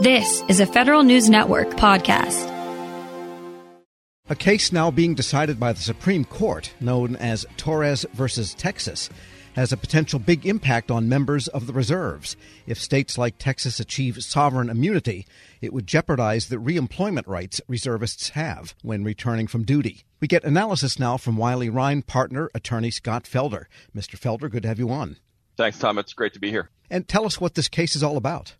This 0.00 0.44
is 0.46 0.60
a 0.60 0.66
Federal 0.66 1.02
News 1.02 1.28
Network 1.28 1.70
podcast. 1.70 2.46
A 4.28 4.36
case 4.36 4.70
now 4.70 4.92
being 4.92 5.16
decided 5.16 5.58
by 5.58 5.72
the 5.72 5.80
Supreme 5.80 6.24
Court, 6.24 6.72
known 6.78 7.16
as 7.16 7.44
Torres 7.56 8.06
versus 8.12 8.54
Texas, 8.54 9.10
has 9.56 9.72
a 9.72 9.76
potential 9.76 10.20
big 10.20 10.46
impact 10.46 10.92
on 10.92 11.08
members 11.08 11.48
of 11.48 11.66
the 11.66 11.72
reserves. 11.72 12.36
If 12.64 12.80
states 12.80 13.18
like 13.18 13.38
Texas 13.38 13.80
achieve 13.80 14.22
sovereign 14.22 14.70
immunity, 14.70 15.26
it 15.60 15.72
would 15.72 15.88
jeopardize 15.88 16.46
the 16.46 16.58
reemployment 16.58 17.26
rights 17.26 17.60
reservists 17.66 18.28
have 18.30 18.76
when 18.82 19.02
returning 19.02 19.48
from 19.48 19.64
duty. 19.64 20.04
We 20.20 20.28
get 20.28 20.44
analysis 20.44 21.00
now 21.00 21.16
from 21.16 21.36
Wiley 21.36 21.70
Rein 21.70 22.02
partner 22.02 22.50
attorney 22.54 22.92
Scott 22.92 23.24
Felder. 23.24 23.64
Mr. 23.96 24.16
Felder, 24.16 24.48
good 24.48 24.62
to 24.62 24.68
have 24.68 24.78
you 24.78 24.90
on. 24.90 25.16
Thanks, 25.56 25.76
Tom. 25.76 25.98
It's 25.98 26.12
great 26.12 26.34
to 26.34 26.40
be 26.40 26.52
here. 26.52 26.70
And 26.88 27.08
tell 27.08 27.26
us 27.26 27.40
what 27.40 27.56
this 27.56 27.66
case 27.66 27.96
is 27.96 28.04
all 28.04 28.16
about. 28.16 28.54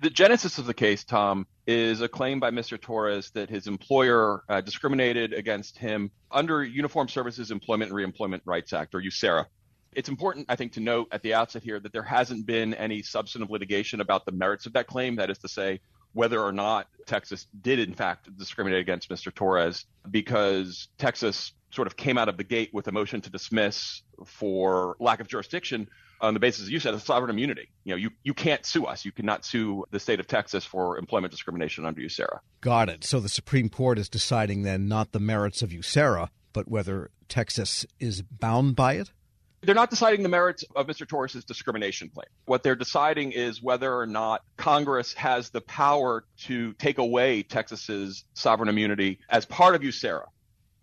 The 0.00 0.10
genesis 0.10 0.58
of 0.58 0.66
the 0.66 0.74
case, 0.74 1.02
Tom, 1.02 1.44
is 1.66 2.02
a 2.02 2.08
claim 2.08 2.38
by 2.38 2.52
Mr. 2.52 2.80
Torres 2.80 3.30
that 3.30 3.50
his 3.50 3.66
employer 3.66 4.44
uh, 4.48 4.60
discriminated 4.60 5.32
against 5.32 5.76
him 5.76 6.12
under 6.30 6.62
Uniform 6.62 7.08
Services 7.08 7.50
Employment 7.50 7.90
and 7.90 7.98
Reemployment 7.98 8.42
Rights 8.44 8.72
Act, 8.72 8.94
or 8.94 9.02
USERRA. 9.02 9.46
It's 9.92 10.08
important, 10.08 10.46
I 10.48 10.54
think, 10.54 10.74
to 10.74 10.80
note 10.80 11.08
at 11.10 11.22
the 11.22 11.34
outset 11.34 11.64
here 11.64 11.80
that 11.80 11.92
there 11.92 12.04
hasn't 12.04 12.46
been 12.46 12.74
any 12.74 13.02
substantive 13.02 13.50
litigation 13.50 14.00
about 14.00 14.24
the 14.24 14.30
merits 14.30 14.66
of 14.66 14.74
that 14.74 14.86
claim. 14.86 15.16
That 15.16 15.30
is 15.30 15.38
to 15.38 15.48
say, 15.48 15.80
whether 16.12 16.40
or 16.40 16.52
not 16.52 16.86
Texas 17.06 17.48
did, 17.60 17.80
in 17.80 17.92
fact, 17.92 18.28
discriminate 18.38 18.80
against 18.80 19.08
Mr. 19.08 19.34
Torres, 19.34 19.84
because 20.08 20.86
Texas 20.98 21.54
sort 21.72 21.88
of 21.88 21.96
came 21.96 22.18
out 22.18 22.28
of 22.28 22.36
the 22.36 22.44
gate 22.44 22.70
with 22.72 22.86
a 22.86 22.92
motion 22.92 23.20
to 23.22 23.30
dismiss 23.30 24.02
for 24.24 24.96
lack 25.00 25.18
of 25.18 25.26
jurisdiction 25.26 25.88
on 26.20 26.34
the 26.34 26.40
basis, 26.40 26.62
as 26.64 26.70
you 26.70 26.80
said, 26.80 26.94
of 26.94 27.02
sovereign 27.02 27.30
immunity. 27.30 27.70
You 27.84 27.92
know, 27.92 27.96
you, 27.96 28.10
you 28.22 28.34
can't 28.34 28.64
sue 28.64 28.84
us. 28.84 29.04
You 29.04 29.12
cannot 29.12 29.44
sue 29.44 29.84
the 29.90 30.00
state 30.00 30.20
of 30.20 30.26
Texas 30.26 30.64
for 30.64 30.98
employment 30.98 31.30
discrimination 31.30 31.84
under 31.84 32.00
USERRA. 32.00 32.40
Got 32.60 32.88
it. 32.88 33.04
So 33.04 33.20
the 33.20 33.28
Supreme 33.28 33.68
Court 33.68 33.98
is 33.98 34.08
deciding 34.08 34.62
then 34.62 34.88
not 34.88 35.12
the 35.12 35.20
merits 35.20 35.62
of 35.62 35.70
USERRA, 35.70 36.28
but 36.52 36.68
whether 36.68 37.10
Texas 37.28 37.86
is 38.00 38.22
bound 38.22 38.76
by 38.76 38.94
it? 38.94 39.12
They're 39.60 39.74
not 39.74 39.90
deciding 39.90 40.22
the 40.22 40.28
merits 40.28 40.64
of 40.76 40.86
Mr. 40.86 41.06
Torres's 41.06 41.44
discrimination 41.44 42.10
claim. 42.14 42.28
What 42.44 42.62
they're 42.62 42.76
deciding 42.76 43.32
is 43.32 43.60
whether 43.60 43.92
or 43.92 44.06
not 44.06 44.44
Congress 44.56 45.12
has 45.14 45.50
the 45.50 45.60
power 45.60 46.24
to 46.44 46.74
take 46.74 46.98
away 46.98 47.42
Texas's 47.42 48.24
sovereign 48.34 48.68
immunity 48.68 49.18
as 49.28 49.46
part 49.46 49.74
of 49.74 49.82
USERRA. 49.82 50.26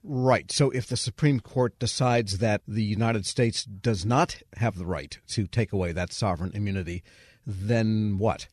Right. 0.07 0.51
So 0.51 0.69
if 0.69 0.85
the 0.85 0.97
Supreme 0.97 1.39
Court 1.39 1.79
decides 1.79 2.37
that 2.37 2.61
the 2.67 2.83
United 2.83 3.25
States 3.25 3.63
does 3.63 4.05
not 4.05 4.37
have 4.57 4.77
the 4.77 4.85
right 4.85 5.17
to 5.29 5.47
take 5.47 5.73
away 5.73 5.93
that 5.93 6.13
sovereign 6.13 6.51
immunity, 6.53 7.03
then 7.45 8.19
what? 8.19 8.47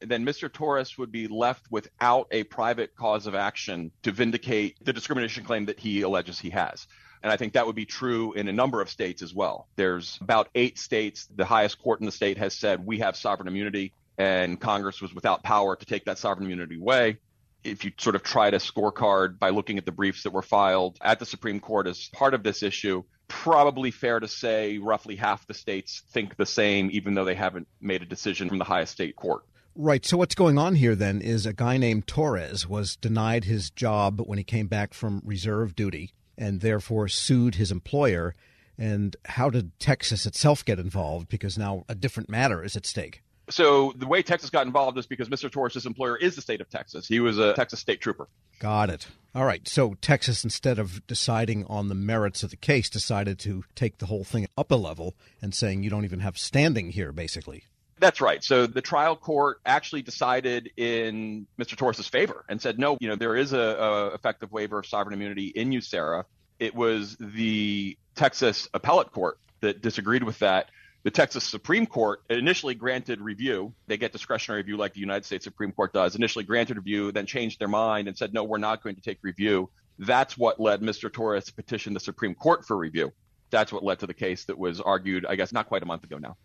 Then 0.00 0.26
Mr. 0.26 0.52
Torres 0.52 0.98
would 0.98 1.12
be 1.12 1.28
left 1.28 1.70
without 1.70 2.26
a 2.32 2.42
private 2.44 2.96
cause 2.96 3.28
of 3.28 3.36
action 3.36 3.92
to 4.02 4.10
vindicate 4.10 4.84
the 4.84 4.92
discrimination 4.92 5.44
claim 5.44 5.66
that 5.66 5.78
he 5.78 6.02
alleges 6.02 6.40
he 6.40 6.50
has. 6.50 6.88
And 7.22 7.32
I 7.32 7.36
think 7.36 7.52
that 7.52 7.66
would 7.66 7.76
be 7.76 7.86
true 7.86 8.32
in 8.32 8.48
a 8.48 8.52
number 8.52 8.80
of 8.80 8.90
states 8.90 9.22
as 9.22 9.32
well. 9.32 9.68
There's 9.76 10.18
about 10.20 10.48
eight 10.56 10.76
states. 10.76 11.28
The 11.36 11.44
highest 11.44 11.80
court 11.80 12.00
in 12.00 12.06
the 12.06 12.12
state 12.12 12.36
has 12.38 12.52
said 12.52 12.84
we 12.84 12.98
have 12.98 13.16
sovereign 13.16 13.46
immunity, 13.46 13.92
and 14.18 14.60
Congress 14.60 15.00
was 15.00 15.14
without 15.14 15.44
power 15.44 15.76
to 15.76 15.86
take 15.86 16.04
that 16.06 16.18
sovereign 16.18 16.46
immunity 16.46 16.78
away 16.80 17.18
if 17.66 17.84
you 17.84 17.92
sort 17.98 18.16
of 18.16 18.22
try 18.22 18.50
to 18.50 18.58
scorecard 18.58 19.38
by 19.38 19.50
looking 19.50 19.78
at 19.78 19.84
the 19.84 19.92
briefs 19.92 20.22
that 20.22 20.32
were 20.32 20.42
filed 20.42 20.98
at 21.02 21.18
the 21.18 21.26
Supreme 21.26 21.60
Court 21.60 21.86
as 21.86 22.08
part 22.12 22.34
of 22.34 22.42
this 22.42 22.62
issue, 22.62 23.02
probably 23.28 23.90
fair 23.90 24.20
to 24.20 24.28
say 24.28 24.78
roughly 24.78 25.16
half 25.16 25.46
the 25.46 25.54
states 25.54 26.02
think 26.12 26.36
the 26.36 26.46
same, 26.46 26.88
even 26.92 27.14
though 27.14 27.24
they 27.24 27.34
haven't 27.34 27.68
made 27.80 28.02
a 28.02 28.06
decision 28.06 28.48
from 28.48 28.58
the 28.58 28.64
highest 28.64 28.92
state 28.92 29.16
court. 29.16 29.42
Right. 29.74 30.06
So 30.06 30.16
what's 30.16 30.34
going 30.34 30.56
on 30.56 30.76
here 30.76 30.94
then 30.94 31.20
is 31.20 31.44
a 31.44 31.52
guy 31.52 31.76
named 31.76 32.06
Torres 32.06 32.66
was 32.66 32.96
denied 32.96 33.44
his 33.44 33.70
job 33.70 34.20
when 34.24 34.38
he 34.38 34.44
came 34.44 34.68
back 34.68 34.94
from 34.94 35.20
reserve 35.24 35.76
duty 35.76 36.12
and 36.38 36.60
therefore 36.60 37.08
sued 37.08 37.56
his 37.56 37.70
employer. 37.70 38.34
And 38.78 39.16
how 39.26 39.50
did 39.50 39.78
Texas 39.78 40.24
itself 40.24 40.64
get 40.64 40.78
involved? 40.78 41.28
Because 41.28 41.58
now 41.58 41.84
a 41.88 41.94
different 41.94 42.30
matter 42.30 42.64
is 42.64 42.76
at 42.76 42.86
stake. 42.86 43.22
So 43.48 43.92
the 43.96 44.06
way 44.06 44.22
Texas 44.22 44.50
got 44.50 44.66
involved 44.66 44.98
is 44.98 45.06
because 45.06 45.28
Mr. 45.28 45.50
Torres' 45.50 45.86
employer 45.86 46.16
is 46.16 46.34
the 46.34 46.42
state 46.42 46.60
of 46.60 46.68
Texas. 46.68 47.06
He 47.06 47.20
was 47.20 47.38
a 47.38 47.54
Texas 47.54 47.80
state 47.80 48.00
trooper. 48.00 48.28
Got 48.58 48.90
it. 48.90 49.06
All 49.34 49.44
right. 49.44 49.66
So 49.68 49.94
Texas, 50.00 50.42
instead 50.42 50.78
of 50.78 51.06
deciding 51.06 51.64
on 51.66 51.88
the 51.88 51.94
merits 51.94 52.42
of 52.42 52.50
the 52.50 52.56
case, 52.56 52.90
decided 52.90 53.38
to 53.40 53.64
take 53.74 53.98
the 53.98 54.06
whole 54.06 54.24
thing 54.24 54.48
up 54.58 54.70
a 54.70 54.74
level 54.74 55.14
and 55.40 55.54
saying 55.54 55.82
you 55.82 55.90
don't 55.90 56.04
even 56.04 56.20
have 56.20 56.36
standing 56.38 56.90
here, 56.90 57.12
basically. 57.12 57.64
That's 57.98 58.20
right. 58.20 58.42
So 58.42 58.66
the 58.66 58.82
trial 58.82 59.16
court 59.16 59.60
actually 59.64 60.02
decided 60.02 60.70
in 60.76 61.46
Mr. 61.58 61.76
Torres' 61.76 62.06
favor 62.08 62.44
and 62.48 62.60
said, 62.60 62.78
no, 62.78 62.98
you 63.00 63.08
know, 63.08 63.16
there 63.16 63.36
is 63.36 63.52
a, 63.52 63.58
a 63.58 64.06
effective 64.08 64.52
waiver 64.52 64.80
of 64.80 64.86
sovereign 64.86 65.14
immunity 65.14 65.46
in 65.46 65.70
USERRA. 65.70 66.24
It 66.58 66.74
was 66.74 67.16
the 67.20 67.96
Texas 68.14 68.68
appellate 68.74 69.12
court 69.12 69.38
that 69.60 69.82
disagreed 69.82 70.24
with 70.24 70.38
that 70.40 70.70
the 71.06 71.12
Texas 71.12 71.44
Supreme 71.44 71.86
Court 71.86 72.20
initially 72.28 72.74
granted 72.74 73.20
review. 73.20 73.72
They 73.86 73.96
get 73.96 74.10
discretionary 74.10 74.62
review 74.62 74.76
like 74.76 74.92
the 74.92 74.98
United 74.98 75.24
States 75.24 75.44
Supreme 75.44 75.70
Court 75.70 75.92
does. 75.92 76.16
Initially 76.16 76.44
granted 76.44 76.78
review, 76.78 77.12
then 77.12 77.26
changed 77.26 77.60
their 77.60 77.68
mind 77.68 78.08
and 78.08 78.18
said, 78.18 78.34
no, 78.34 78.42
we're 78.42 78.58
not 78.58 78.82
going 78.82 78.96
to 78.96 79.00
take 79.00 79.18
review. 79.22 79.70
That's 80.00 80.36
what 80.36 80.58
led 80.58 80.80
Mr. 80.80 81.10
Torres 81.12 81.44
to 81.44 81.54
petition 81.54 81.94
the 81.94 82.00
Supreme 82.00 82.34
Court 82.34 82.66
for 82.66 82.76
review. 82.76 83.12
That's 83.50 83.72
what 83.72 83.84
led 83.84 84.00
to 84.00 84.08
the 84.08 84.14
case 84.14 84.46
that 84.46 84.58
was 84.58 84.80
argued, 84.80 85.24
I 85.24 85.36
guess, 85.36 85.52
not 85.52 85.68
quite 85.68 85.84
a 85.84 85.86
month 85.86 86.02
ago 86.02 86.18
now. 86.18 86.36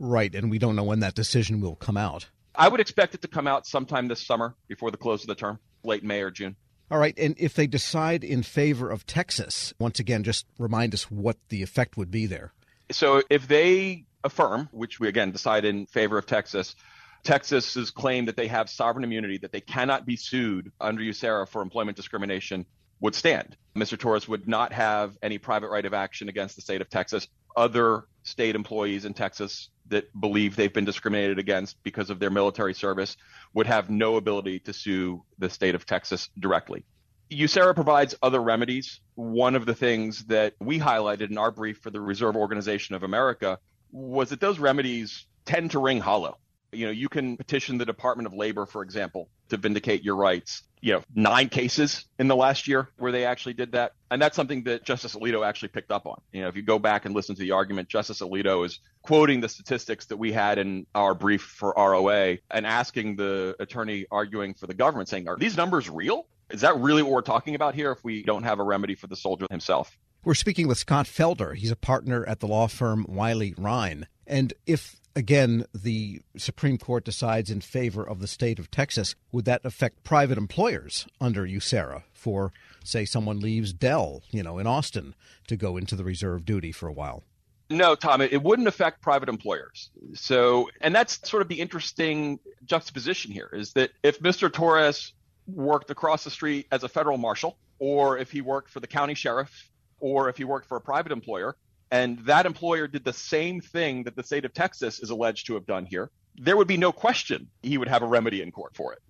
Right. 0.00 0.34
And 0.34 0.50
we 0.50 0.58
don't 0.58 0.74
know 0.74 0.82
when 0.82 0.98
that 0.98 1.14
decision 1.14 1.60
will 1.60 1.76
come 1.76 1.96
out. 1.96 2.26
I 2.56 2.66
would 2.66 2.80
expect 2.80 3.14
it 3.14 3.22
to 3.22 3.28
come 3.28 3.46
out 3.46 3.68
sometime 3.68 4.08
this 4.08 4.26
summer 4.26 4.56
before 4.66 4.90
the 4.90 4.96
close 4.96 5.22
of 5.22 5.28
the 5.28 5.36
term, 5.36 5.60
late 5.84 6.02
May 6.02 6.22
or 6.22 6.32
June. 6.32 6.56
All 6.90 6.98
right. 6.98 7.16
And 7.16 7.36
if 7.38 7.54
they 7.54 7.68
decide 7.68 8.24
in 8.24 8.42
favor 8.42 8.90
of 8.90 9.06
Texas, 9.06 9.74
once 9.78 10.00
again, 10.00 10.24
just 10.24 10.44
remind 10.58 10.92
us 10.92 11.08
what 11.08 11.36
the 11.50 11.62
effect 11.62 11.96
would 11.96 12.10
be 12.10 12.26
there. 12.26 12.52
So 12.90 13.22
if 13.28 13.46
they 13.46 14.06
affirm, 14.24 14.68
which 14.72 15.00
we 15.00 15.08
again 15.08 15.30
decide 15.30 15.64
in 15.64 15.86
favor 15.86 16.18
of 16.18 16.26
Texas, 16.26 16.74
Texas's 17.24 17.90
claim 17.90 18.26
that 18.26 18.36
they 18.36 18.46
have 18.46 18.70
sovereign 18.70 19.04
immunity, 19.04 19.38
that 19.38 19.52
they 19.52 19.60
cannot 19.60 20.06
be 20.06 20.16
sued 20.16 20.72
under 20.80 21.02
USERRA 21.02 21.48
for 21.48 21.62
employment 21.62 21.96
discrimination 21.96 22.64
would 23.00 23.14
stand. 23.14 23.56
Mr. 23.76 23.98
Torres 23.98 24.28
would 24.28 24.48
not 24.48 24.72
have 24.72 25.16
any 25.22 25.38
private 25.38 25.68
right 25.68 25.84
of 25.84 25.94
action 25.94 26.28
against 26.28 26.56
the 26.56 26.62
state 26.62 26.80
of 26.80 26.88
Texas. 26.88 27.28
Other 27.56 28.04
state 28.22 28.54
employees 28.54 29.04
in 29.04 29.14
Texas 29.14 29.70
that 29.88 30.08
believe 30.18 30.56
they've 30.56 30.72
been 30.72 30.84
discriminated 30.84 31.38
against 31.38 31.82
because 31.82 32.10
of 32.10 32.18
their 32.18 32.30
military 32.30 32.74
service 32.74 33.16
would 33.54 33.66
have 33.66 33.88
no 33.88 34.16
ability 34.16 34.60
to 34.60 34.72
sue 34.72 35.22
the 35.38 35.48
state 35.48 35.74
of 35.74 35.86
Texas 35.86 36.28
directly. 36.38 36.84
USERRA 37.30 37.74
provides 37.74 38.14
other 38.22 38.42
remedies. 38.42 39.00
One 39.14 39.54
of 39.54 39.66
the 39.66 39.74
things 39.74 40.24
that 40.26 40.54
we 40.60 40.78
highlighted 40.78 41.30
in 41.30 41.38
our 41.38 41.50
brief 41.50 41.78
for 41.78 41.90
the 41.90 42.00
Reserve 42.00 42.36
Organization 42.36 42.94
of 42.94 43.02
America 43.02 43.58
was 43.92 44.30
that 44.30 44.40
those 44.40 44.58
remedies 44.58 45.26
tend 45.44 45.70
to 45.72 45.78
ring 45.78 46.00
hollow. 46.00 46.38
You 46.72 46.86
know, 46.86 46.92
you 46.92 47.08
can 47.08 47.36
petition 47.36 47.78
the 47.78 47.86
Department 47.86 48.26
of 48.26 48.34
Labor, 48.34 48.66
for 48.66 48.82
example, 48.82 49.30
to 49.48 49.56
vindicate 49.56 50.04
your 50.04 50.16
rights. 50.16 50.62
You 50.80 50.92
know, 50.92 51.02
nine 51.14 51.48
cases 51.48 52.04
in 52.18 52.28
the 52.28 52.36
last 52.36 52.68
year 52.68 52.90
where 52.98 53.10
they 53.10 53.24
actually 53.24 53.54
did 53.54 53.72
that. 53.72 53.92
And 54.10 54.20
that's 54.20 54.36
something 54.36 54.62
that 54.64 54.84
Justice 54.84 55.14
Alito 55.16 55.44
actually 55.46 55.70
picked 55.70 55.90
up 55.90 56.06
on. 56.06 56.20
You 56.32 56.42
know, 56.42 56.48
if 56.48 56.56
you 56.56 56.62
go 56.62 56.78
back 56.78 57.04
and 57.04 57.14
listen 57.14 57.34
to 57.34 57.40
the 57.40 57.52
argument, 57.52 57.88
Justice 57.88 58.20
Alito 58.20 58.64
is 58.64 58.78
quoting 59.02 59.40
the 59.40 59.48
statistics 59.48 60.06
that 60.06 60.18
we 60.18 60.30
had 60.30 60.58
in 60.58 60.86
our 60.94 61.14
brief 61.14 61.42
for 61.42 61.72
ROA 61.76 62.36
and 62.50 62.66
asking 62.66 63.16
the 63.16 63.56
attorney 63.58 64.06
arguing 64.10 64.54
for 64.54 64.66
the 64.66 64.74
government, 64.74 65.08
saying, 65.08 65.26
are 65.26 65.36
these 65.36 65.56
numbers 65.56 65.88
real? 65.88 66.26
Is 66.50 66.60
that 66.60 66.78
really 66.78 67.02
what 67.02 67.12
we're 67.12 67.22
talking 67.22 67.54
about 67.54 67.74
here 67.74 67.90
if 67.90 68.04
we 68.04 68.22
don't 68.22 68.44
have 68.44 68.58
a 68.58 68.64
remedy 68.64 68.94
for 68.94 69.06
the 69.06 69.16
soldier 69.16 69.46
himself? 69.50 69.96
We're 70.28 70.34
speaking 70.34 70.68
with 70.68 70.76
Scott 70.76 71.06
Felder. 71.06 71.56
He's 71.56 71.70
a 71.70 71.74
partner 71.74 72.22
at 72.26 72.40
the 72.40 72.46
law 72.46 72.66
firm 72.66 73.06
Wiley 73.08 73.54
Rein. 73.56 74.06
And 74.26 74.52
if, 74.66 75.00
again, 75.16 75.64
the 75.72 76.20
Supreme 76.36 76.76
Court 76.76 77.02
decides 77.02 77.50
in 77.50 77.62
favor 77.62 78.06
of 78.06 78.20
the 78.20 78.26
state 78.26 78.58
of 78.58 78.70
Texas, 78.70 79.14
would 79.32 79.46
that 79.46 79.64
affect 79.64 80.04
private 80.04 80.36
employers 80.36 81.06
under 81.18 81.46
USERRA 81.46 82.02
for, 82.12 82.52
say, 82.84 83.06
someone 83.06 83.40
leaves 83.40 83.72
Dell, 83.72 84.22
you 84.30 84.42
know, 84.42 84.58
in 84.58 84.66
Austin 84.66 85.14
to 85.46 85.56
go 85.56 85.78
into 85.78 85.96
the 85.96 86.04
reserve 86.04 86.44
duty 86.44 86.72
for 86.72 86.88
a 86.88 86.92
while? 86.92 87.24
No, 87.70 87.94
Tom, 87.94 88.20
it 88.20 88.42
wouldn't 88.42 88.68
affect 88.68 89.00
private 89.00 89.30
employers. 89.30 89.88
So, 90.12 90.68
and 90.82 90.94
that's 90.94 91.26
sort 91.26 91.40
of 91.40 91.48
the 91.48 91.58
interesting 91.58 92.38
juxtaposition 92.66 93.32
here 93.32 93.48
is 93.54 93.72
that 93.72 93.92
if 94.02 94.20
Mr. 94.20 94.52
Torres 94.52 95.14
worked 95.46 95.90
across 95.90 96.24
the 96.24 96.30
street 96.30 96.66
as 96.70 96.82
a 96.82 96.88
federal 96.90 97.16
marshal, 97.16 97.56
or 97.78 98.18
if 98.18 98.30
he 98.30 98.42
worked 98.42 98.68
for 98.68 98.80
the 98.80 98.86
county 98.86 99.14
sheriff 99.14 99.70
or 100.00 100.28
if 100.28 100.36
he 100.36 100.44
worked 100.44 100.66
for 100.66 100.76
a 100.76 100.80
private 100.80 101.12
employer 101.12 101.56
and 101.90 102.18
that 102.26 102.46
employer 102.46 102.86
did 102.86 103.04
the 103.04 103.12
same 103.12 103.60
thing 103.60 104.04
that 104.04 104.16
the 104.16 104.22
state 104.22 104.44
of 104.44 104.52
Texas 104.52 105.00
is 105.00 105.10
alleged 105.10 105.46
to 105.46 105.54
have 105.54 105.66
done 105.66 105.86
here, 105.86 106.10
there 106.36 106.56
would 106.56 106.68
be 106.68 106.76
no 106.76 106.92
question 106.92 107.48
he 107.62 107.78
would 107.78 107.88
have 107.88 108.02
a 108.02 108.06
remedy 108.06 108.42
in 108.42 108.52
court 108.52 108.76
for 108.76 108.92
it. 108.92 109.00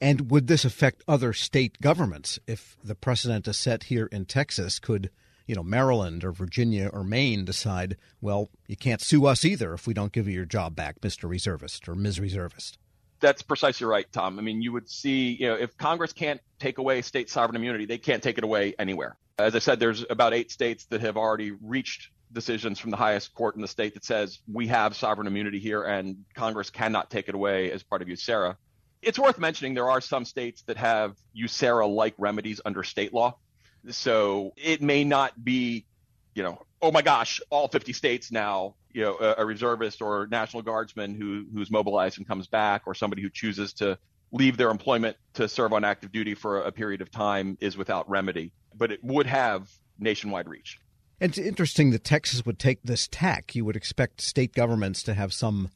And 0.00 0.30
would 0.30 0.48
this 0.48 0.64
affect 0.64 1.04
other 1.06 1.32
state 1.32 1.80
governments 1.80 2.38
if 2.46 2.76
the 2.82 2.94
precedent 2.94 3.48
is 3.48 3.56
set 3.56 3.84
here 3.84 4.06
in 4.06 4.26
Texas 4.26 4.78
could, 4.78 5.10
you 5.46 5.54
know, 5.54 5.62
Maryland 5.62 6.24
or 6.24 6.32
Virginia 6.32 6.90
or 6.92 7.04
Maine 7.04 7.44
decide, 7.44 7.96
well, 8.20 8.50
you 8.66 8.76
can't 8.76 9.00
sue 9.00 9.26
us 9.26 9.44
either 9.44 9.72
if 9.72 9.86
we 9.86 9.94
don't 9.94 10.12
give 10.12 10.26
you 10.26 10.34
your 10.34 10.44
job 10.44 10.74
back, 10.74 11.00
Mr. 11.00 11.28
Reservist 11.28 11.88
or 11.88 11.94
Ms. 11.94 12.20
Reservist? 12.20 12.78
That's 13.20 13.42
precisely 13.42 13.86
right, 13.86 14.06
Tom. 14.12 14.38
I 14.38 14.42
mean, 14.42 14.60
you 14.60 14.72
would 14.72 14.90
see, 14.90 15.36
you 15.40 15.46
know, 15.46 15.54
if 15.54 15.78
Congress 15.78 16.12
can't 16.12 16.40
take 16.58 16.78
away 16.78 17.00
state 17.00 17.30
sovereign 17.30 17.56
immunity, 17.56 17.86
they 17.86 17.96
can't 17.96 18.22
take 18.22 18.36
it 18.36 18.44
away 18.44 18.74
anywhere. 18.78 19.16
As 19.38 19.56
I 19.56 19.58
said, 19.58 19.80
there's 19.80 20.04
about 20.08 20.32
eight 20.32 20.50
states 20.50 20.84
that 20.86 21.00
have 21.00 21.16
already 21.16 21.50
reached 21.50 22.10
decisions 22.32 22.78
from 22.78 22.90
the 22.90 22.96
highest 22.96 23.34
court 23.34 23.56
in 23.56 23.62
the 23.62 23.68
state 23.68 23.94
that 23.94 24.04
says 24.04 24.40
we 24.52 24.66
have 24.68 24.96
sovereign 24.96 25.26
immunity 25.26 25.58
here 25.58 25.82
and 25.82 26.24
Congress 26.34 26.70
cannot 26.70 27.10
take 27.10 27.28
it 27.28 27.34
away 27.34 27.70
as 27.70 27.82
part 27.82 28.02
of 28.02 28.08
USERRA. 28.08 28.56
It's 29.02 29.18
worth 29.18 29.38
mentioning 29.38 29.74
there 29.74 29.90
are 29.90 30.00
some 30.00 30.24
states 30.24 30.62
that 30.62 30.76
have 30.76 31.16
USERRA 31.36 31.92
like 31.92 32.14
remedies 32.18 32.60
under 32.64 32.82
state 32.82 33.12
law. 33.12 33.36
So 33.90 34.52
it 34.56 34.82
may 34.82 35.04
not 35.04 35.42
be, 35.42 35.84
you 36.34 36.42
know, 36.42 36.64
oh 36.80 36.90
my 36.90 37.02
gosh, 37.02 37.40
all 37.50 37.68
50 37.68 37.92
states 37.92 38.32
now, 38.32 38.74
you 38.92 39.02
know, 39.02 39.16
a, 39.18 39.42
a 39.42 39.44
reservist 39.44 40.00
or 40.00 40.26
National 40.26 40.62
Guardsman 40.62 41.14
who 41.14 41.44
who's 41.52 41.70
mobilized 41.70 42.18
and 42.18 42.26
comes 42.26 42.46
back, 42.46 42.82
or 42.86 42.94
somebody 42.94 43.22
who 43.22 43.30
chooses 43.30 43.72
to 43.74 43.98
leave 44.34 44.56
their 44.56 44.70
employment 44.70 45.16
to 45.34 45.48
serve 45.48 45.72
on 45.72 45.84
active 45.84 46.10
duty 46.10 46.34
for 46.34 46.60
a 46.60 46.72
period 46.72 47.00
of 47.00 47.10
time 47.10 47.56
is 47.60 47.76
without 47.76 48.10
remedy. 48.10 48.52
But 48.74 48.90
it 48.90 49.02
would 49.02 49.26
have 49.26 49.70
nationwide 49.98 50.48
reach. 50.48 50.80
It's 51.20 51.38
interesting 51.38 51.92
that 51.92 52.02
Texas 52.02 52.44
would 52.44 52.58
take 52.58 52.82
this 52.82 53.08
tack. 53.10 53.54
You 53.54 53.64
would 53.64 53.76
expect 53.76 54.20
state 54.20 54.52
governments 54.52 55.04
to 55.04 55.14
have 55.14 55.32
some, 55.32 55.70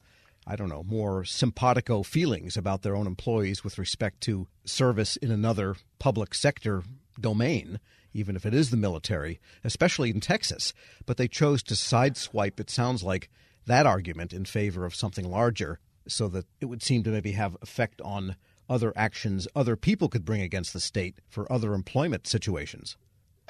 I 0.44 0.56
don't 0.56 0.68
know, 0.68 0.82
more 0.82 1.24
simpatico 1.24 2.02
feelings 2.02 2.56
about 2.56 2.82
their 2.82 2.96
own 2.96 3.06
employees 3.06 3.62
with 3.62 3.78
respect 3.78 4.20
to 4.22 4.48
service 4.64 5.16
in 5.16 5.30
another 5.30 5.76
public 6.00 6.34
sector 6.34 6.82
domain, 7.20 7.78
even 8.12 8.34
if 8.34 8.44
it 8.44 8.54
is 8.54 8.70
the 8.70 8.76
military, 8.76 9.38
especially 9.62 10.10
in 10.10 10.18
Texas. 10.20 10.74
But 11.06 11.16
they 11.16 11.28
chose 11.28 11.62
to 11.62 11.74
sideswipe, 11.74 12.58
it 12.58 12.70
sounds 12.70 13.04
like, 13.04 13.30
that 13.66 13.86
argument 13.86 14.32
in 14.32 14.46
favor 14.46 14.84
of 14.84 14.96
something 14.96 15.30
larger 15.30 15.78
so 16.10 16.28
that 16.28 16.46
it 16.60 16.66
would 16.66 16.82
seem 16.82 17.02
to 17.02 17.10
maybe 17.10 17.32
have 17.32 17.56
effect 17.62 18.00
on 18.02 18.36
other 18.68 18.92
actions 18.96 19.48
other 19.56 19.76
people 19.76 20.08
could 20.08 20.24
bring 20.24 20.42
against 20.42 20.72
the 20.72 20.80
state 20.80 21.20
for 21.28 21.50
other 21.50 21.74
employment 21.74 22.26
situations 22.26 22.96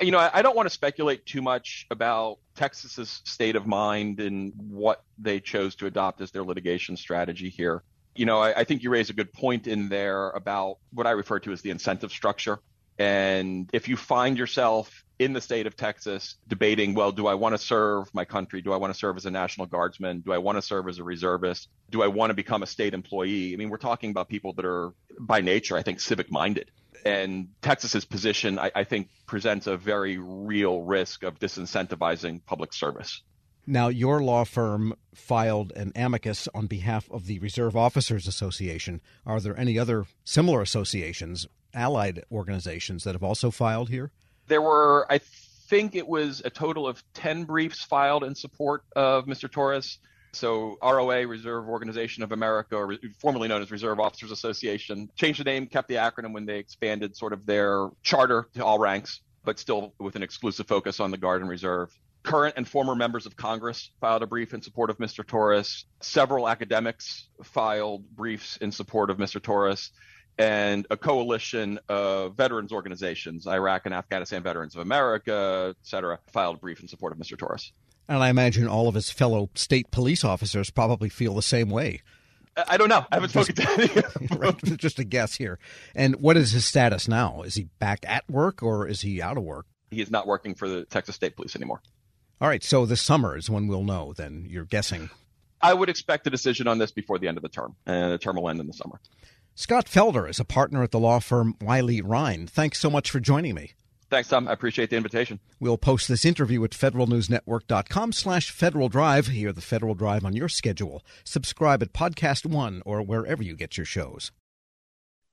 you 0.00 0.12
know, 0.12 0.30
I, 0.32 0.42
don't 0.42 0.56
want 0.56 0.66
to 0.66 0.72
speculate 0.72 1.26
too 1.26 1.42
much 1.42 1.86
about 1.90 2.38
Texas's 2.54 3.20
state 3.24 3.56
of 3.56 3.66
mind 3.66 4.20
and 4.20 4.52
what 4.56 5.04
they 5.18 5.40
chose 5.40 5.74
to 5.76 5.86
adopt 5.86 6.20
as 6.20 6.30
their 6.30 6.44
litigation 6.44 6.96
strategy 6.96 7.48
here. 7.48 7.82
You 8.14 8.26
know, 8.26 8.40
I, 8.40 8.60
I 8.60 8.64
think 8.64 8.82
you 8.82 8.90
raise 8.90 9.10
a 9.10 9.12
good 9.12 9.32
point 9.32 9.66
in 9.66 9.88
there 9.88 10.30
about 10.30 10.78
what 10.92 11.06
I 11.06 11.10
refer 11.12 11.40
to 11.40 11.52
as 11.52 11.62
the 11.62 11.70
incentive 11.70 12.12
structure. 12.12 12.60
And 12.98 13.70
if 13.72 13.88
you 13.88 13.96
find 13.96 14.36
yourself 14.36 15.04
in 15.18 15.32
the 15.32 15.40
state 15.40 15.66
of 15.66 15.76
Texas 15.76 16.36
debating, 16.46 16.94
well, 16.94 17.12
do 17.12 17.26
I 17.26 17.34
want 17.34 17.54
to 17.54 17.58
serve 17.58 18.12
my 18.14 18.24
country? 18.24 18.62
Do 18.62 18.72
I 18.72 18.76
want 18.76 18.92
to 18.92 18.98
serve 18.98 19.16
as 19.16 19.26
a 19.26 19.30
National 19.30 19.66
Guardsman? 19.66 20.20
Do 20.20 20.32
I 20.32 20.38
want 20.38 20.58
to 20.58 20.62
serve 20.62 20.88
as 20.88 20.98
a 20.98 21.04
reservist? 21.04 21.68
Do 21.90 22.02
I 22.02 22.08
want 22.08 22.30
to 22.30 22.34
become 22.34 22.62
a 22.62 22.66
state 22.66 22.94
employee? 22.94 23.52
I 23.52 23.56
mean, 23.56 23.70
we're 23.70 23.78
talking 23.78 24.10
about 24.10 24.28
people 24.28 24.52
that 24.54 24.64
are 24.64 24.92
by 25.18 25.40
nature, 25.40 25.76
I 25.76 25.82
think, 25.82 26.00
civic 26.00 26.30
minded 26.30 26.70
and 27.04 27.48
Texas's 27.62 28.04
position, 28.04 28.58
I, 28.58 28.70
I, 28.74 28.84
think, 28.84 29.08
presents 29.26 29.66
a 29.66 29.76
very 29.76 30.18
real 30.18 30.82
risk 30.82 31.22
of 31.22 31.38
disincentivizing 31.38 32.44
public 32.44 32.72
service. 32.72 33.22
Now, 33.66 33.88
your 33.88 34.22
law 34.22 34.44
firm 34.44 34.94
filed 35.14 35.72
an 35.72 35.92
amicus 35.94 36.48
on 36.54 36.66
behalf 36.66 37.10
of 37.10 37.26
the 37.26 37.38
Reserve 37.38 37.76
Officers 37.76 38.26
Association. 38.26 39.02
Are 39.26 39.40
there 39.40 39.58
any 39.58 39.78
other 39.78 40.06
similar 40.24 40.62
associations, 40.62 41.46
allied 41.74 42.24
organizations, 42.30 43.04
that 43.04 43.14
have 43.14 43.22
also 43.22 43.50
filed 43.50 43.88
here? 43.88 44.10
There 44.46 44.62
were, 44.62 45.06
I 45.10 45.18
think 45.68 45.94
it 45.94 46.08
was 46.08 46.42
a 46.44 46.50
total 46.50 46.86
of 46.86 47.02
10 47.14 47.44
briefs 47.44 47.84
filed 47.84 48.24
in 48.24 48.34
support 48.34 48.84
of 48.96 49.26
Mr. 49.26 49.50
Torres. 49.50 49.98
So 50.32 50.78
ROA, 50.82 51.26
Reserve 51.26 51.68
Organization 51.68 52.22
of 52.22 52.32
America, 52.32 52.76
or 52.76 52.96
formerly 53.18 53.48
known 53.48 53.62
as 53.62 53.70
Reserve 53.70 53.98
Officers 53.98 54.30
Association, 54.30 55.10
changed 55.16 55.40
the 55.40 55.44
name, 55.44 55.66
kept 55.66 55.88
the 55.88 55.96
acronym 55.96 56.32
when 56.32 56.46
they 56.46 56.58
expanded 56.58 57.16
sort 57.16 57.32
of 57.32 57.46
their 57.46 57.88
charter 58.02 58.46
to 58.54 58.64
all 58.64 58.78
ranks, 58.78 59.20
but 59.44 59.58
still 59.58 59.94
with 59.98 60.16
an 60.16 60.22
exclusive 60.22 60.66
focus 60.66 61.00
on 61.00 61.10
the 61.10 61.16
Guard 61.16 61.40
and 61.40 61.50
Reserve. 61.50 61.90
Current 62.22 62.54
and 62.56 62.68
former 62.68 62.94
members 62.94 63.24
of 63.26 63.36
Congress 63.36 63.90
filed 64.00 64.22
a 64.22 64.26
brief 64.26 64.52
in 64.52 64.60
support 64.60 64.90
of 64.90 64.98
Mr. 64.98 65.26
Torres. 65.26 65.86
Several 66.00 66.48
academics 66.48 67.28
filed 67.42 68.04
briefs 68.14 68.58
in 68.58 68.70
support 68.70 69.08
of 69.08 69.16
Mr. 69.16 69.40
Torres 69.40 69.92
and 70.38 70.86
a 70.90 70.96
coalition 70.96 71.80
of 71.88 72.36
veterans 72.36 72.72
organizations, 72.72 73.46
Iraq 73.46 73.86
and 73.86 73.94
Afghanistan 73.94 74.42
Veterans 74.42 74.74
of 74.74 74.82
America, 74.82 75.74
et 75.78 75.86
cetera, 75.86 76.18
filed 76.28 76.56
a 76.56 76.58
brief 76.60 76.80
in 76.80 76.88
support 76.88 77.12
of 77.12 77.18
Mr. 77.18 77.36
Torres. 77.36 77.72
And 78.08 78.22
I 78.22 78.30
imagine 78.30 78.66
all 78.68 78.88
of 78.88 78.94
his 78.94 79.10
fellow 79.10 79.50
state 79.54 79.90
police 79.90 80.24
officers 80.24 80.70
probably 80.70 81.08
feel 81.08 81.34
the 81.34 81.42
same 81.42 81.68
way. 81.68 82.02
I 82.66 82.76
don't 82.76 82.88
know. 82.88 83.04
I 83.12 83.16
haven't 83.16 83.32
just, 83.32 83.56
spoken 83.56 83.98
to 83.98 84.52
any. 84.64 84.76
just 84.76 84.98
a 84.98 85.04
guess 85.04 85.36
here. 85.36 85.58
And 85.94 86.16
what 86.16 86.36
is 86.36 86.52
his 86.52 86.64
status 86.64 87.06
now? 87.06 87.42
Is 87.42 87.54
he 87.54 87.68
back 87.78 88.04
at 88.08 88.28
work 88.28 88.62
or 88.62 88.88
is 88.88 89.02
he 89.02 89.20
out 89.20 89.36
of 89.36 89.44
work? 89.44 89.66
He 89.90 90.00
is 90.00 90.10
not 90.10 90.26
working 90.26 90.54
for 90.54 90.68
the 90.68 90.84
Texas 90.84 91.14
State 91.14 91.36
Police 91.36 91.54
anymore. 91.54 91.82
All 92.40 92.48
right. 92.48 92.62
So 92.64 92.86
this 92.86 93.00
summer 93.00 93.36
is 93.36 93.50
when 93.50 93.68
we'll 93.68 93.84
know. 93.84 94.12
Then 94.16 94.46
you're 94.48 94.64
guessing. 94.64 95.10
I 95.60 95.74
would 95.74 95.88
expect 95.88 96.26
a 96.26 96.30
decision 96.30 96.68
on 96.68 96.78
this 96.78 96.90
before 96.90 97.18
the 97.18 97.28
end 97.28 97.36
of 97.36 97.42
the 97.42 97.48
term, 97.48 97.74
and 97.86 98.12
the 98.12 98.18
term 98.18 98.36
will 98.36 98.48
end 98.48 98.60
in 98.60 98.66
the 98.66 98.72
summer. 98.72 99.00
Scott 99.58 99.86
Felder 99.86 100.30
is 100.30 100.38
a 100.38 100.44
partner 100.44 100.84
at 100.84 100.92
the 100.92 101.00
law 101.00 101.18
firm 101.18 101.56
Wiley 101.60 102.00
Rein. 102.00 102.46
Thanks 102.46 102.78
so 102.78 102.88
much 102.88 103.10
for 103.10 103.18
joining 103.18 103.56
me. 103.56 103.72
Thanks, 104.08 104.28
Tom. 104.28 104.46
I 104.46 104.52
appreciate 104.52 104.90
the 104.90 104.96
invitation. 104.96 105.40
We'll 105.58 105.76
post 105.76 106.06
this 106.06 106.24
interview 106.24 106.62
at 106.62 106.70
federalnewsnetwork.com 106.70 108.12
slash 108.12 108.52
Federal 108.52 108.88
Drive. 108.88 109.26
Hear 109.26 109.52
the 109.52 109.60
Federal 109.60 109.96
Drive 109.96 110.24
on 110.24 110.36
your 110.36 110.48
schedule. 110.48 111.04
Subscribe 111.24 111.82
at 111.82 111.92
Podcast 111.92 112.46
One 112.46 112.84
or 112.86 113.02
wherever 113.02 113.42
you 113.42 113.56
get 113.56 113.76
your 113.76 113.84
shows. 113.84 114.30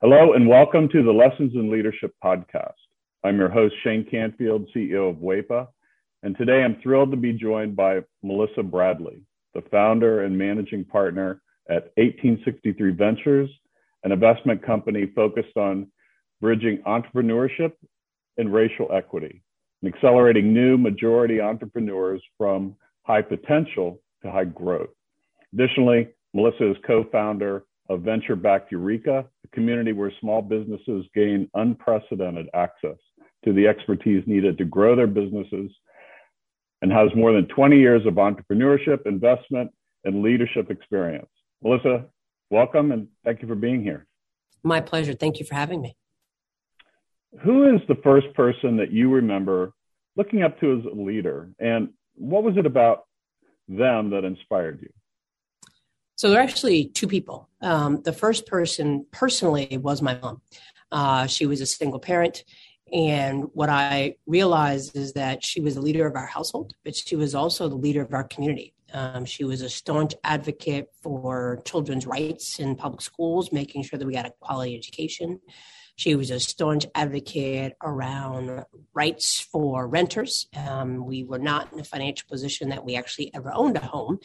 Hello 0.01 0.33
and 0.33 0.47
welcome 0.47 0.89
to 0.89 1.03
the 1.03 1.11
Lessons 1.11 1.53
in 1.53 1.71
Leadership 1.71 2.15
podcast. 2.23 2.73
I'm 3.23 3.37
your 3.37 3.49
host, 3.49 3.75
Shane 3.83 4.07
Canfield, 4.09 4.67
CEO 4.75 5.11
of 5.11 5.17
WEPA. 5.17 5.67
And 6.23 6.35
today 6.35 6.63
I'm 6.63 6.81
thrilled 6.81 7.11
to 7.11 7.17
be 7.17 7.33
joined 7.33 7.75
by 7.75 7.99
Melissa 8.23 8.63
Bradley, 8.63 9.21
the 9.53 9.61
founder 9.69 10.23
and 10.23 10.35
managing 10.35 10.83
partner 10.83 11.43
at 11.69 11.91
1863 11.97 12.91
Ventures, 12.93 13.51
an 14.05 14.11
investment 14.11 14.63
company 14.63 15.11
focused 15.15 15.57
on 15.57 15.87
bridging 16.39 16.77
entrepreneurship 16.87 17.73
and 18.37 18.53
racial 18.53 18.87
equity 18.93 19.41
and 19.81 19.93
accelerating 19.93 20.53
new 20.53 20.77
majority 20.77 21.41
entrepreneurs 21.41 22.21
from 22.37 22.75
high 23.03 23.21
potential 23.21 23.99
to 24.21 24.31
high 24.31 24.45
growth. 24.45 24.89
Additionally, 25.53 26.07
Melissa 26.33 26.71
is 26.71 26.77
co-founder 26.85 27.63
of 27.89 28.01
Venture 28.01 28.35
Backed 28.35 28.71
Ureeka, 28.71 29.25
a 29.25 29.47
community 29.53 29.91
where 29.91 30.11
small 30.21 30.41
businesses 30.41 31.05
gain 31.15 31.49
unprecedented 31.55 32.47
access 32.53 32.97
to 33.43 33.53
the 33.53 33.67
expertise 33.67 34.23
needed 34.27 34.57
to 34.57 34.65
grow 34.65 34.95
their 34.95 35.07
businesses 35.07 35.71
and 36.81 36.91
has 36.91 37.09
more 37.15 37.31
than 37.31 37.47
20 37.47 37.77
years 37.77 38.05
of 38.05 38.15
entrepreneurship, 38.15 39.05
investment, 39.07 39.71
and 40.03 40.21
leadership 40.21 40.69
experience. 40.69 41.29
Melissa, 41.63 42.05
welcome 42.49 42.91
and 42.91 43.07
thank 43.23 43.41
you 43.41 43.47
for 43.47 43.55
being 43.55 43.83
here. 43.83 44.05
My 44.63 44.81
pleasure. 44.81 45.13
Thank 45.13 45.39
you 45.39 45.45
for 45.45 45.55
having 45.55 45.81
me. 45.81 45.95
Who 47.43 47.75
is 47.75 47.81
the 47.87 47.95
first 47.95 48.33
person 48.33 48.77
that 48.77 48.91
you 48.91 49.11
remember 49.11 49.73
looking 50.15 50.43
up 50.43 50.59
to 50.61 50.79
as 50.79 50.85
a 50.85 50.95
leader 50.95 51.49
and 51.59 51.89
what 52.15 52.43
was 52.43 52.55
it 52.57 52.65
about 52.65 53.05
them 53.67 54.11
that 54.11 54.23
inspired 54.23 54.81
you? 54.81 54.89
So 56.15 56.29
there 56.29 56.39
are 56.39 56.43
actually 56.43 56.85
two 56.85 57.07
people. 57.07 57.49
Um, 57.61 58.01
the 58.01 58.13
first 58.13 58.47
person 58.47 59.05
personally 59.11 59.77
was 59.81 60.01
my 60.01 60.17
mom. 60.17 60.41
Uh, 60.91 61.27
she 61.27 61.45
was 61.45 61.59
a 61.59 61.65
single 61.65 61.99
parent 61.99 62.43
and 62.93 63.45
what 63.53 63.69
i 63.69 64.15
realized 64.27 64.95
is 64.95 65.13
that 65.13 65.43
she 65.43 65.59
was 65.59 65.75
the 65.75 65.81
leader 65.81 66.05
of 66.05 66.15
our 66.15 66.25
household 66.25 66.73
but 66.83 66.95
she 66.95 67.15
was 67.15 67.33
also 67.33 67.67
the 67.67 67.75
leader 67.75 68.01
of 68.01 68.13
our 68.13 68.23
community 68.23 68.74
um, 68.93 69.25
she 69.25 69.43
was 69.43 69.61
a 69.61 69.69
staunch 69.69 70.13
advocate 70.23 70.87
for 71.01 71.61
children's 71.65 72.05
rights 72.05 72.59
in 72.59 72.75
public 72.75 73.01
schools 73.01 73.51
making 73.51 73.83
sure 73.83 73.99
that 73.99 74.05
we 74.05 74.13
got 74.13 74.25
a 74.25 74.33
quality 74.39 74.75
education 74.75 75.39
she 75.95 76.15
was 76.15 76.29
a 76.29 76.39
staunch 76.39 76.85
advocate 76.93 77.73
around 77.81 78.65
rights 78.93 79.39
for 79.39 79.87
renters. 79.87 80.47
Um, 80.55 81.05
we 81.05 81.23
were 81.23 81.39
not 81.39 81.71
in 81.71 81.79
a 81.79 81.85
financial 81.85 82.27
position 82.29 82.69
that 82.69 82.83
we 82.83 82.95
actually 82.95 83.33
ever 83.33 83.51
owned 83.53 83.77
a 83.77 83.81
home, 83.81 84.19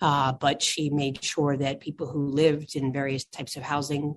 uh, 0.00 0.32
but 0.32 0.62
she 0.62 0.88
made 0.88 1.22
sure 1.22 1.56
that 1.56 1.80
people 1.80 2.06
who 2.06 2.28
lived 2.28 2.76
in 2.76 2.92
various 2.92 3.24
types 3.24 3.56
of 3.56 3.64
housing 3.64 4.16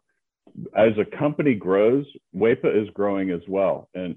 as 0.75 0.93
a 0.97 1.17
company 1.17 1.53
grows, 1.53 2.05
WEPA 2.35 2.83
is 2.83 2.89
growing 2.93 3.31
as 3.31 3.41
well. 3.47 3.89
And 3.93 4.15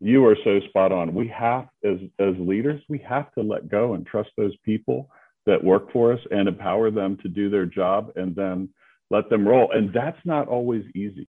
you 0.00 0.24
are 0.26 0.36
so 0.44 0.60
spot 0.68 0.92
on. 0.92 1.14
We 1.14 1.28
have, 1.28 1.66
as, 1.84 1.98
as 2.18 2.34
leaders, 2.38 2.82
we 2.88 2.98
have 3.08 3.32
to 3.34 3.42
let 3.42 3.68
go 3.68 3.94
and 3.94 4.06
trust 4.06 4.30
those 4.36 4.56
people 4.64 5.10
that 5.46 5.62
work 5.62 5.92
for 5.92 6.12
us 6.12 6.20
and 6.30 6.46
empower 6.48 6.90
them 6.90 7.16
to 7.22 7.28
do 7.28 7.50
their 7.50 7.66
job 7.66 8.12
and 8.16 8.34
then 8.36 8.68
let 9.10 9.28
them 9.30 9.46
roll. 9.46 9.70
And 9.72 9.92
that's 9.92 10.18
not 10.24 10.48
always 10.48 10.84
easy. 10.94 11.26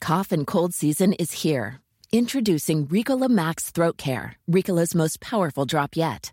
Cough 0.00 0.32
and 0.32 0.46
cold 0.46 0.74
season 0.74 1.12
is 1.14 1.32
here. 1.32 1.80
Introducing 2.12 2.86
Ricola 2.86 3.28
Max 3.28 3.70
Throat 3.70 3.96
Care, 3.96 4.36
Ricola's 4.50 4.94
most 4.94 5.20
powerful 5.20 5.64
drop 5.64 5.96
yet. 5.96 6.32